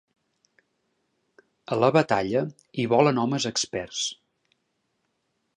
[1.75, 2.43] A la batalla
[2.85, 4.05] hi volen homes experts.